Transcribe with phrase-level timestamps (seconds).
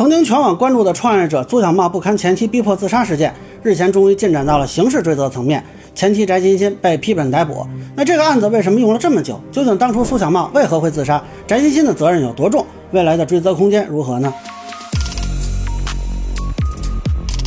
[0.00, 5.62] 曾经全网关注的创业者苏小茂不堪前妻逼迫自杀事件，日前终于进展到了刑事追责层面，
[5.94, 7.66] 前妻翟欣欣被批准逮捕。
[7.94, 9.38] 那这个案子为什么用了这么久？
[9.52, 11.22] 究竟当初苏小茂为何会自杀？
[11.46, 12.64] 翟欣欣的责任有多重？
[12.92, 14.32] 未来的追责空间如何呢？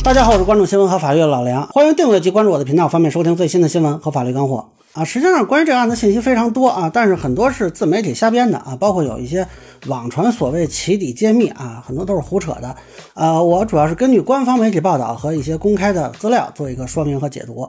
[0.04, 4.64] 大家好，我是关注新闻和法律的老梁，欢迎订阅及关注我的频道，方便收听最新的新闻和法律干货。
[4.94, 9.44] 啊，实际上关于这个案子信息非常多啊，但是很多是自媒体瞎编的啊，包括有一些
[9.88, 12.76] 网传所谓起底揭秘啊，很多都是胡扯的。
[13.14, 17.68] 呃，我主要是根据官方媒体报道和一些公开的资料做一个说明和解读。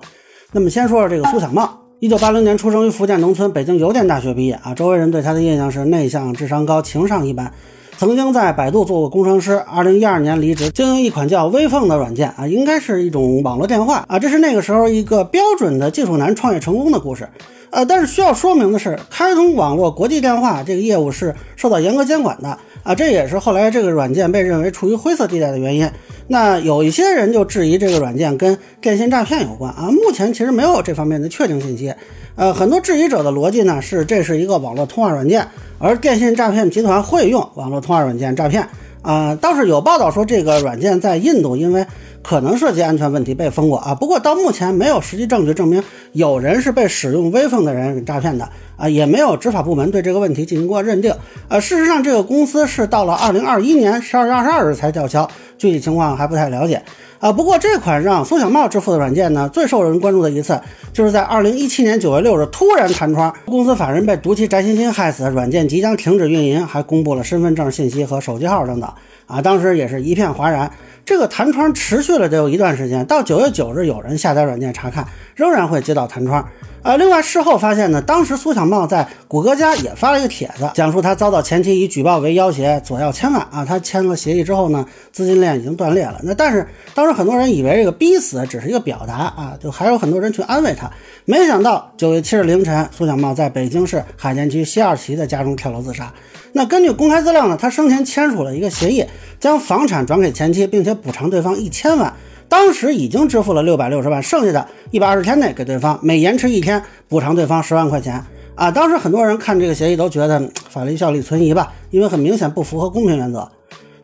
[0.51, 1.67] 那么先说说这个苏小茂，
[1.99, 7.51] 一九八零年出生于福建农村，北京邮电大学毕业啊，周围人对他的印象是内向、智商高、情商一般。
[7.97, 17.27] 曾经在百度做过工程师，二零一二年离职，经营一款叫微凤的软件啊，应该是一种网络电话啊，这是那个时候一个标准的技术男创业成功的故事。
[17.69, 25.89] 呃，但是需要说明的是，开通网络国际电话这个业务是受到严格监管的啊，这也是后来这个软件被认为处于灰色地带的原因。
[26.27, 31.93] 那有一些人就质疑这个软件跟电信诈骗有关啊，目前其实没有这方面的确定信息。
[32.35, 35.47] 呃，很多质疑者的逻辑呢是，这是一个网络通话软件，
[35.79, 38.67] 而电信诈骗集团会用网络通话软件诈骗。
[39.01, 41.85] 啊，倒是有报道说这个软件在印度因为
[42.23, 43.93] 可能涉及安全问题被封过啊。
[43.93, 51.13] 不过到目前没有实际证据证明有人是被使用微风的人给诈骗的啊，也没有执法部门对这个问题进行过认定。
[51.47, 56.81] 呃，事实上这个公司是到了二零二一年十二月二十二日才吊销，具体情况还不太了解。
[57.19, 60.59] 啊，不过这款让苏小茂支付的软件呢，最受人关注的一次，
[60.91, 68.91] 就是在二零一七年九月六日突然弹窗，公司法人被毒气翟欣欣害死，软件即将停止运营，还公布了身份证信息和手机号等等。
[69.27, 70.69] 啊，当时也是一片哗然。
[71.03, 76.45] 这个弹窗持续了得有一段时间，到九月九日有人下载软件查看，仍然会接到弹窗。
[76.85, 83.65] 啊，另外事后发现呢，当时苏小茂在谷歌家也发了一个帖子，讲述他遭到前妻以举报为要挟，索要千万啊。
[83.65, 86.19] 他签了协议之后呢，资金链已经断裂了。
[86.21, 90.87] 那但是当时很多人以为这个逼死只是一个表达啊，就还有很多人去安慰他。
[91.25, 96.13] 没想到九月七日凌晨，苏小茂在北京市海淀区西二旗的家中跳楼自杀。
[96.53, 99.03] 那根据公开资料呢，他生前签署了一个协议，
[99.39, 102.13] 将房产转给前妻，并且补偿对方一千万。
[102.47, 108.23] 当时已经支付了六百六十万，剩下的一百二十天内给对方，每延迟一天补偿对方十万块钱
[108.55, 108.71] 啊！
[108.71, 110.39] 当时很多人看这个协议都觉得
[110.69, 113.49] 法律效力存疑吧，因为很明显不符合公平原则。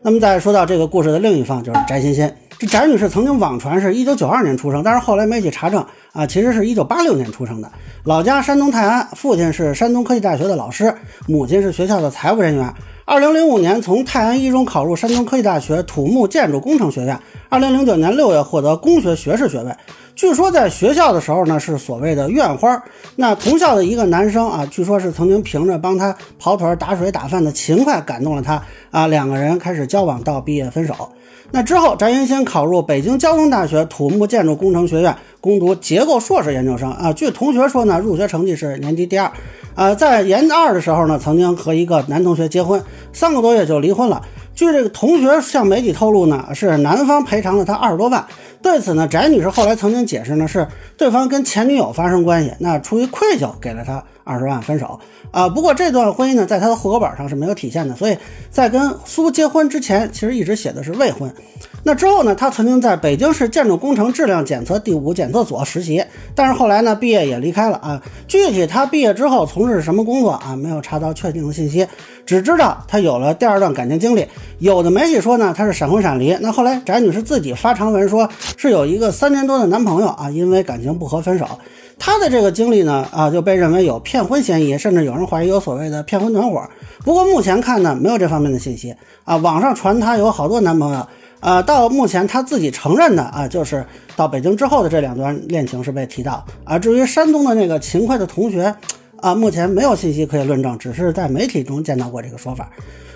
[0.02, 2.30] 那么再说到这个故事的另一方，就是翟欣欣。
[2.58, 7.70] 这翟女士曾经网传是一九九二年出生，但是后来媒体查证啊，其实是一九八六年出生的，
[8.04, 10.94] 老家山东泰安，父亲是山东科技大学的老师，
[11.26, 12.72] 母亲是学校的财务人员。
[13.04, 17.18] 二零零五年从泰安一中考入山东科技大学土木建筑工程学院。
[17.48, 19.74] 二零零九年六月获得工学学士学位。
[20.14, 22.80] 据说在学校的时候呢，是所谓的院花。
[23.16, 30.94] 那同校的一个男生啊，据说是曾经凭着帮他跑腿、打水、打饭的勤快感动了他啊，两个人开始交往到毕业分手。
[31.50, 37.12] 那之后，翟欣欣考入北京交通大学土木建筑工程学院攻读结构硕士研究生啊。
[37.12, 39.30] 据同学说呢，入学成绩是年级第二。
[39.74, 42.82] 啊，在研二的时候呢，曾经和一个男同学结婚，
[43.12, 44.22] 三个多月就离婚了。
[44.54, 48.24] 据这个同学向媒体透露呢，是男方赔偿了他二十多万。
[48.62, 54.98] 对此呢，翟女士后来曾经解释呢，是对方跟前女友发生关系，那出于愧疚给了他二十万分手。
[55.30, 58.16] 啊，不过这段婚姻呢，在他的户口本上是没有体现的，所以
[58.50, 61.32] 在跟苏结婚之前，其实一直写的是未婚。
[61.84, 68.02] 那之后呢，他曾经在北京市建筑工程质量检测第五检测所实习，但是后来呢，毕业也离开了啊。
[68.28, 71.86] 具体他毕业之后从事什么工作啊，没有查到确定的信息，
[72.26, 74.26] 只知道他有了第二段感情经历。
[74.58, 76.36] 有的媒体说呢，他是闪婚闪离。
[76.40, 81.48] 那后来翟女士自己发长文说，是有一个三年多的男朋友啊，因为感情不和分手。
[82.04, 86.60] 她的这个经历呢，啊，就被认为有骗婚嫌疑，甚至有人怀疑有所谓的骗婚团伙。
[87.04, 88.92] 不过目前看呢，没有这方面的信息
[89.22, 89.36] 啊。
[89.36, 91.06] 网上传她有好多男朋友。
[91.38, 93.84] 啊，到目前他自己承认的啊，就是
[94.16, 96.44] 到北京之后的这两段恋情是被提到。
[96.64, 98.74] 啊至于山东的那个勤快的同学，
[99.20, 102.68] 啊，目前没有信息可以论证，只是在媒体中见到过这个说法。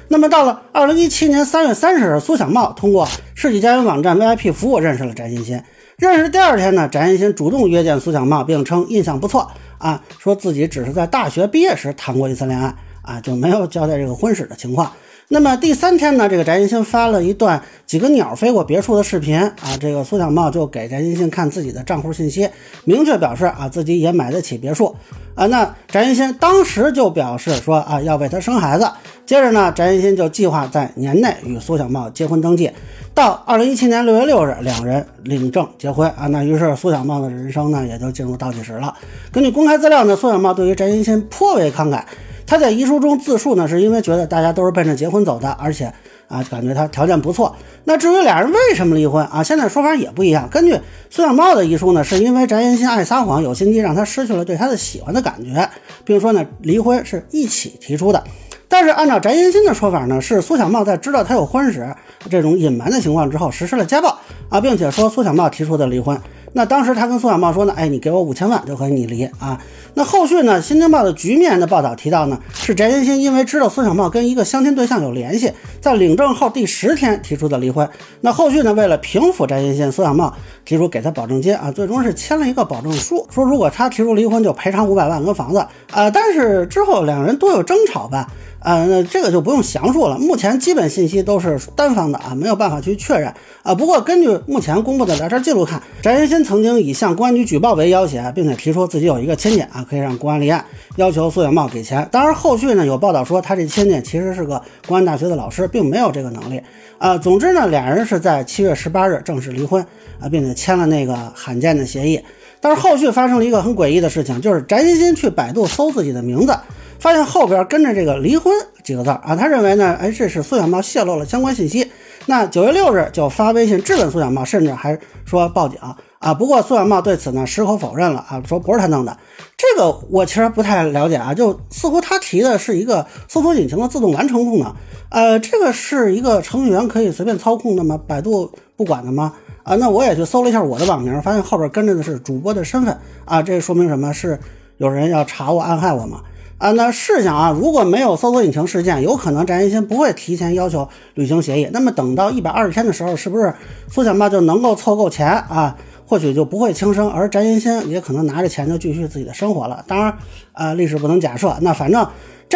[0.08, 5.60] 那么到了二零一七年三月三十日，苏小茂通过世纪佳缘网站 VIP 服务认识了翟欣欣。
[5.98, 14.92] 认识第二天呢，翟欣欣主动约见苏小茂，并称印象不错啊，说自己只是在大学毕业时谈过一次恋爱啊，就没有交代这个婚史的情况。
[15.28, 22.48] 那么第三天呢，这个翟欣欣发了一段几个鸟飞过别墅的视频啊，这个苏小茂就给翟欣欣看自己的账户信息，
[22.84, 24.94] 明确表示啊自己也买得起别墅
[25.34, 25.44] 啊。
[25.46, 28.88] 那翟欣欣当时就表示说啊要为他生孩子，
[29.26, 32.70] 接着呢，翟欣欣就计划在年内与苏小茂结婚登记，
[33.12, 36.28] 到二零一七年六月六日两人领证结婚啊。
[36.28, 38.94] 那于是苏小茂的人生呢也就进入倒计时了。
[39.32, 42.04] 根据公开资料呢，苏小茂对于翟欣欣颇为慷慨。
[42.46, 45.92] 他在遗书中自述呢，是因为觉得大家都是奔着结婚走的，而且
[46.28, 47.54] 啊，感觉他条件不错。
[47.84, 50.48] 那至于俩人为什么离婚啊，现在说法也不一样。
[50.48, 50.78] 根据
[51.10, 55.68] 苏小茂的遗书呢，是因为翟延新爱撒谎有心机，让他失去了对他的喜欢的感觉，
[56.04, 58.22] 并说呢离婚是一起提出的。
[58.68, 61.86] 但是按照翟延新的说法呢，是苏小茂在知道他有婚史
[62.30, 64.18] 这种隐瞒的情况之后实施了家暴
[64.48, 66.20] 啊，并且说苏小茂提出的离婚。
[66.56, 69.60] 那当时他跟苏小茂说呢，哎，你给我五千万就和你离啊。
[69.92, 77.86] 那后续呢，《新京报》的局面的报道提到呢，是翟延新因为知道苏小茂跟一个相亲对象有联系，在领证后第十天提出的离婚。
[78.22, 85.58] 那后续呢，为了平复翟延新，苏小茂提出给他保证金啊，最终是签了一个保证书，说如果他提出离婚就赔偿五百万跟房子
[85.92, 86.10] 啊。
[86.10, 88.26] 但是之后两人多有争吵吧。
[88.66, 90.18] 呃，那这个就不用详述了。
[90.18, 93.32] 目前基本信息都是单方的啊，没有办法去确认
[93.62, 93.72] 啊。
[93.72, 100.64] 不过根据目前公布的聊天记录看，翟延新曾经以向公安局举报为要挟，并且提出自己有一个亲戚啊，可以让公安立案，
[100.96, 102.08] 要求苏小茂给钱。
[102.10, 106.60] 当然，后续呢有报道说他这亲戚其实是个公安大学的老师，并没有这个能力
[106.98, 107.16] 啊。
[107.16, 109.80] 总之呢，俩人是在七月十八日正式离婚
[110.18, 112.20] 啊，并且签了那个罕见的协议。
[112.66, 116.58] 但是后续发生了一个很诡异的事情，就是翟欣欣去百度搜自己的名字。
[116.98, 118.52] 发现后边跟着这个离婚
[118.82, 121.88] 几个字啊，他认为呢，哎，这是苏小茂泄露了相关信息。
[122.24, 125.78] 那九月六日就发微信质问苏小茂，甚至还说报警
[126.18, 126.34] 啊。
[126.34, 129.16] 不过苏小茂对此呢矢口否认了啊，说不是他弄的。
[129.56, 134.74] 这个我其实不太了解啊，就似乎他提的是一个搜索引擎的自动完成功能。
[135.10, 138.00] 呃，这个是一个程序员可以随便操控的吗？
[138.08, 139.34] 百度不管的吗？
[139.66, 144.12] 啊，那我也去搜了一下我的网名，发现后边跟着的是主播的身份啊，这说明什么？
[144.12, 144.38] 是
[144.76, 146.20] 有人要查我、暗害我吗？
[146.58, 151.68] 啊，那试想啊，如果没有搜索引擎事件，有可能翟延新不会提前要求履行协议。
[151.72, 153.52] 那么等到一百二十天的时候，是不是
[153.90, 155.76] 苏小茂就能够凑够钱啊？
[156.06, 159.84] 或许就不会轻生，而翟延新也可能拿着钱就继续自己的生活了。
[159.88, 160.16] 当然，
[160.52, 161.52] 啊，历史不能假设。
[161.62, 162.06] 那反正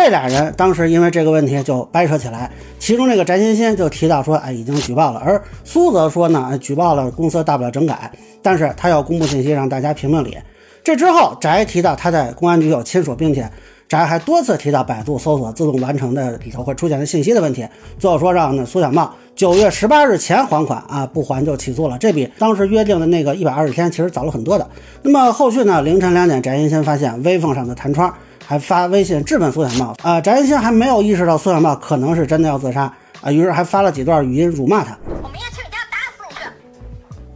[0.02, 8.10] 这俩人当时因为这个问题就掰扯起来，其中那个翟欣欣就提到说，哎，已经举报了，而苏则说呢，举报了，公司大不了整改，
[8.40, 10.38] 但是他要公布信息让大家评评理。
[10.82, 13.46] 这之后，翟提到他在公安局有亲属，并且。
[13.90, 17.66] 翟还多次提到百度搜索自动完成的里头会出现的信息的问题，
[17.98, 21.98] 最后说让那苏小茂九月十八日前还款啊，不还就起诉了。
[21.98, 24.70] 这比当时约定的那个一百二十天其实早了很多的。
[25.02, 25.82] 那么后续呢？
[25.82, 28.14] 凌晨两点，翟欣欣发现微风上的弹窗，
[28.50, 30.20] 还发微信质问苏小茂啊。
[30.20, 34.98] 翟延新还没有意识到苏小茂可能是真的要自杀啊，于是还发了几段语音辱骂他。
[35.22, 36.50] 我明天去你家打死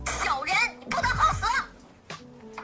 [0.04, 1.46] 你，小人你不得好死！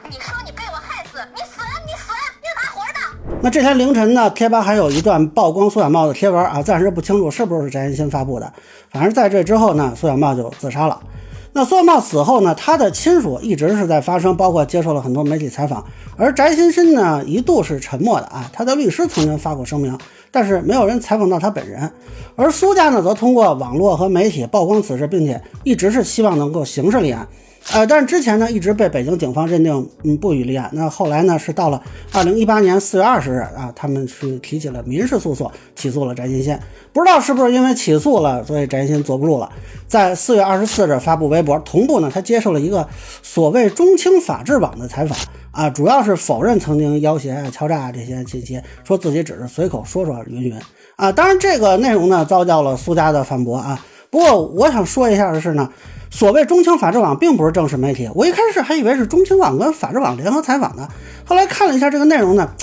[0.09, 8.51] 你说你被我害死，你损你损，你哪活呢那这天凌晨呢，贴吧还有一段曝光苏小茂的贴文啊，暂时不清楚是不是翟延新发布的。
[8.89, 10.99] 反正在这之后呢，苏小茂就自杀了。
[11.53, 15.85] 那苏小茂死后呢，他的亲属一直是在发声，包括接受了很多媒体采访。
[16.15, 19.97] 而翟延新呢，一度是沉默的啊，他的律师曾经发过声明，
[20.31, 21.91] 但是没有人采访到他本人。
[22.37, 27.27] 而苏家呢，则通过网络和媒体曝光此事，并且一直是希望能够刑事立案。
[27.73, 30.69] 呃，但是之前呢，一直被北京警方认定嗯不予立案。
[30.73, 31.81] 那后来呢，是到了
[32.11, 36.59] 二零一八年四月二十日啊，他们去提起了民事诉讼，起诉了翟金先。
[36.91, 39.49] 不知道是不是因为起诉了，所以翟金先坐不住了，
[39.87, 42.85] 在四月二十四日发布微博，同步呢，他接受了一个
[43.21, 45.17] 所谓中青法制网的采访
[45.51, 50.55] 啊，主要是否认曾经要挟啊、敲诈这些信息，说自己只是随口说说云云
[50.95, 51.11] 啊。
[51.11, 53.79] 当然，这个内容呢，遭到了苏家的反驳啊。
[54.11, 55.71] 不过，我想说一下的是呢。
[56.13, 60.89] 所谓中青法制网并不是正式媒体，我一开始还以为是中青网跟法制网联合采访呢。
[61.23, 62.53] 后来看了一下这个内容呢，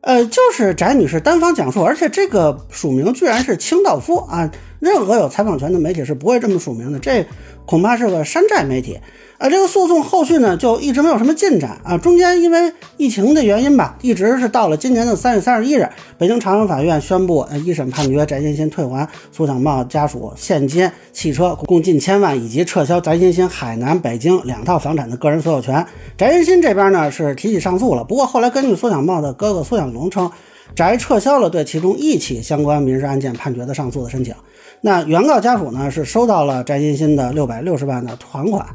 [0.00, 4.50] 呃，就是翟女士单方讲述，而且这个署名居然是清道夫啊！
[4.80, 7.26] 任何有采访权的媒体是不会这么署名的，这
[7.64, 8.98] 恐怕是个山寨媒体。
[9.38, 11.98] 啊，这个诉讼后续呢就一直没有什么进展啊。
[11.98, 25.84] 中间因为疫情的原因吧，一直是到了今年的三月三十一日，北京朝阳法院宣布，一审判决翟金新退还苏小茂家属现金、汽车共近千万，以及撤销翟金新海南、北京两套房产的个人所有权。
[26.16, 30.30] 翟金新这边呢是提起上诉了，不过后来根据苏小茂的哥哥苏小龙称，
[30.74, 34.34] 翟撤销了对其中一起相关民事案件判决的上诉的申请。
[34.80, 38.66] 那原告家属呢是收到了翟欣欣的六百六十万的还款。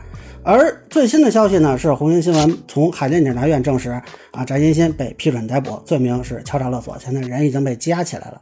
[0.44, 3.92] 而最新的消息呢，是红星新闻从海淀检察院证实，
[4.32, 8.42] 啊，翟欣欣被批准逮捕，罪名是敲诈勒索，现在人已经被羁押起来了。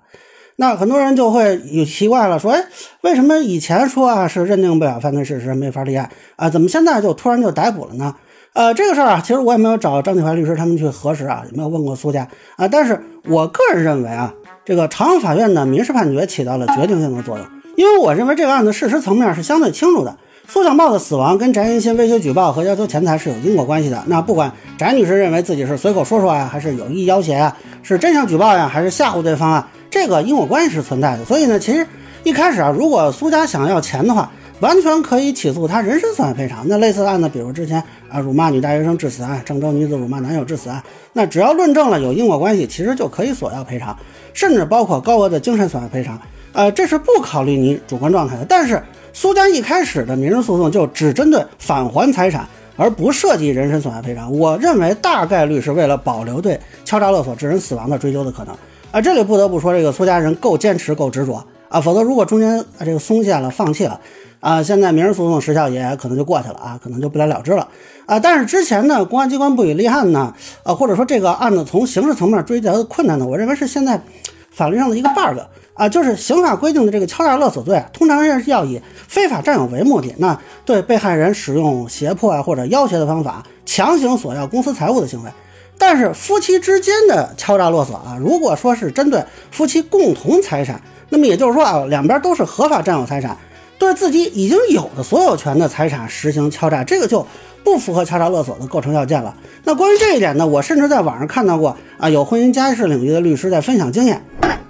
[0.56, 2.63] 那很多人就会有奇怪了，说，哎，
[3.01, 8.15] 为什么以前说啊是认定不了犯罪事实，没法立案啊，怎么现在就突然就逮捕了呢？
[8.53, 12.27] 呃，这个事儿啊，其实我也没有找张启怀律师他们去核实啊，也没有问过苏家
[12.58, 14.34] 啊，但是我个人认为啊，
[14.65, 20.18] 这个朝阳法院的民事判决起到了决定性的作用，因为我认为这个案子事实层面是相对清楚的。
[20.48, 24.03] 苏小茂的死亡跟翟延新威胁举报和要求钱财是有因果关系的。
[24.08, 31.24] 那不管翟女士认为自己是随口说说啊，还是有意要挟啊，是真想举报呀，还是吓唬对方啊，这个因果关系是存在的。
[31.24, 31.86] 所以呢，其实
[32.24, 36.66] 一开始啊，如果苏家想要钱的话，完全可以起诉他人身损害赔偿。
[36.68, 40.82] 那类似的案子，比如之前啊辱骂女大学生致死案、郑州女子辱骂男友致死案，
[41.13, 43.98] 那只要论证了有因果关系，其实就可以索要赔偿，
[44.34, 46.20] 甚至包括高额的精神损害赔偿。
[46.51, 48.46] 呃，这是不考虑你主观状态的。
[48.48, 48.82] 但是
[49.13, 54.32] 苏家一开始的民事诉讼就只针对返还财产，而不涉及人身损害赔偿。
[54.36, 58.56] 我认为大概率是为了保留对敲诈勒索致人死亡的追究的可能。
[58.92, 63.99] 啊，这里不得不说，这个苏家人够坚持，够执着啊，否则如果中间啊这个松懈了、放弃了。
[64.41, 67.67] 啊，现在民事诉讼时效也可能就过去了啊，可能就不了了之了
[68.05, 68.17] 啊。
[68.17, 70.33] 但是之前呢，公安机关不予立案呢，
[70.63, 74.01] 啊，或者说这个案子从刑事层面追责的困难呢，我认为是现在
[74.49, 75.41] 法律上的一个 bug
[75.73, 85.29] 啊，就是刑法规定的这个敲诈勒索罪，通常是要以非法占有为目的，那对被害人使用胁迫啊或者要挟的方法，强行索要公私财物的行为。
[85.77, 89.21] 但是夫妻之间的敲诈勒索啊，如果说是针对
[89.51, 93.36] 夫妻共同财产，那么也就是说啊，两边都是合法占有财产。
[93.78, 97.25] 对自己已经有的所有权的财产实行敲诈，这个就
[97.63, 99.34] 不符合敲诈勒索的构成要件了。
[99.63, 104.22] 那关于这一点呢，我甚至在网上看到过啊，有婚姻家事领域的律师在分享经验。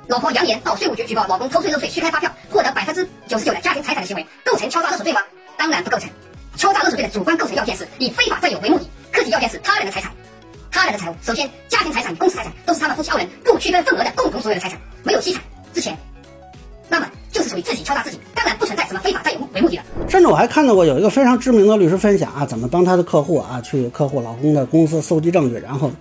[0.07, 5.21] 老婆扬言到税务局举报老公偷税漏税、虚开发票，获得百分之九十九的家庭财产的行为，构成敲诈勒索罪吗？
[5.57, 6.07] 当然不构成。
[6.55, 10.11] 敲诈勒索罪的主观构成要件是以非法占有为目的，客体要件是他人的财产。
[10.71, 15.41] 他人的财物，首先家庭财产与公司财产都是他们夫妻二人不区分份额的共同所有的财产，没有妻产
[15.73, 15.97] 之前，
[16.89, 18.19] 那么就是属于自己敲诈自己。
[18.35, 19.83] 当然不存在什么非法占有为目的的。
[20.07, 25.91] 甚至我还看到过有一个非常知名的律师分享啊，怎么帮他的客户啊去客户老公的公司搜集证据，然后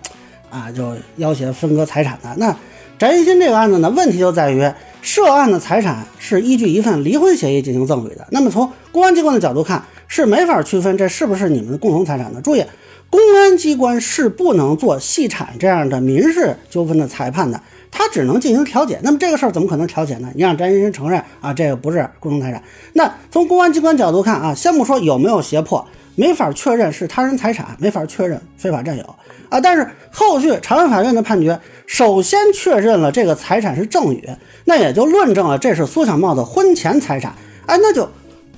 [0.49, 2.33] 啊就要挟分割财产的。
[2.37, 2.55] 那
[2.97, 4.69] 翟一新这个案子呢，问题就在于
[5.01, 8.27] 涉案的财产是依据一份离婚协议进行赠与的。
[8.31, 12.41] 那么从公安机关的角度看，是没法区分这是不是你们的共同财产的。
[12.41, 12.65] 注意，
[13.09, 17.61] 公安机关是不能做细产这样的民事纠纷的裁判的。
[17.91, 20.29] 他只能进行调解，那么这个事儿怎么可能调解呢？
[20.35, 22.61] 你让翟先生承认啊，这个不是共同财产。
[22.93, 29.03] 那从公安机关角度看啊，先不说有没有胁迫，没法确认是他人财产，没法确认非法占有
[29.49, 29.59] 啊。
[29.59, 34.29] 但是后续朝阳法院的判决，首先确认了这个财产是赠与，
[34.65, 37.33] 那也就论证了这是苏小茂的婚前财产，
[37.65, 38.07] 哎，那就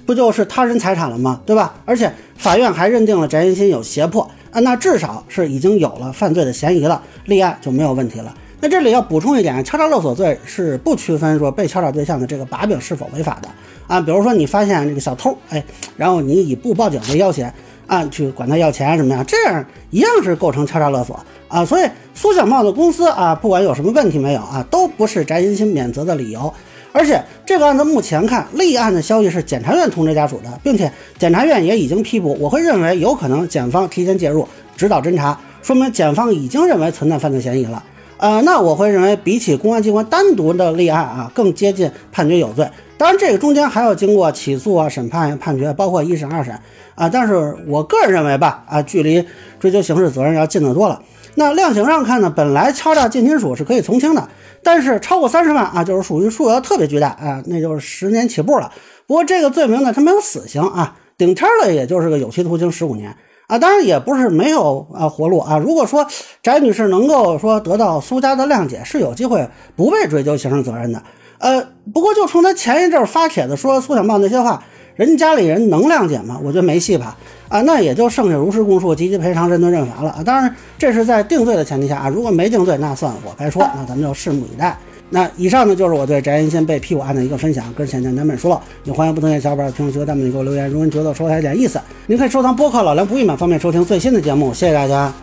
[0.05, 1.41] 不就是他人财产了吗？
[1.45, 1.73] 对吧？
[1.85, 8.33] 而且法院还认定了翟先新有胁迫啊，那至少是已经有了犯罪的嫌疑了，立案就没有问题了。
[8.63, 13.49] 那这里要补充一点，敲诈勒索罪是不区分说被敲诈对象的这个把柄是否违法的
[13.87, 13.99] 啊。
[13.99, 15.63] 比如说你发现这个小偷，哎，
[15.97, 17.51] 然后你以不报警为要挟，
[17.87, 21.65] 啊，去管他要钱什么呀，这样一样是构成敲诈勒索啊。
[21.65, 26.53] 所以苏小茂的公司啊，不管有什么问题没有啊，都不是翟欣欣免责的理由。
[26.93, 32.37] 而且这个案子目前看立案的消息是检察院通知家属的，并且检察院也已经批捕。
[32.39, 37.81] 我会认为有可能检方提前介入指导侦查，说明检方已经认为存在犯罪嫌疑了。
[38.21, 42.69] 呃，那我会认为，比起公安机关单独的立案啊，更接近判决有罪。
[42.95, 46.53] 当然，这个中间还要经过起诉啊、审判、判决，包括一审、二审
[46.93, 47.09] 啊。
[47.09, 49.25] 但是我个人认为吧，啊，距离
[49.59, 51.01] 追究刑事责任要近得多了。
[51.33, 54.29] 那量刑上看呢，本来敲诈近亲属是可以从轻的，
[54.61, 58.71] 但是超过三十万啊，就是属于数额特别巨大啊，那就是十年起步了。
[59.07, 63.17] 不过这个罪名呢，它没有死刑啊，顶天了也就是个有期徒刑十五年。
[63.51, 65.57] 啊，当然也不是没有啊活路啊。
[65.57, 66.07] 如果说
[66.41, 71.03] 翟女士能够说得到苏家的谅解，是有机会不被追究刑事责任的。
[71.37, 71.61] 呃，
[71.93, 74.63] 不过就冲她前一阵发帖子说苏小茂那些话，
[74.95, 76.39] 人家里人能谅解吗？
[76.41, 77.17] 我觉得没戏吧。
[77.49, 80.23] 啊，那也就剩下如实供述、积极赔偿、认罪认罚了啊。
[80.23, 82.07] 当然，这是在定罪的前提下啊。
[82.07, 84.77] 如果没定罪，那算我该说，那咱们就拭目以待。
[85.13, 90.69] 那以上呢，就是我对翟云新被屁股按的一个分享，跟浅见难免说了，也欢迎不同意小伙伴评论区和、弹幕里给我留言。
[90.69, 94.53] 如果您觉得说的还有点意思，您可以收藏播客老梁不郁闷，方便收听最新的节目。
[94.53, 95.13] 谢谢大家。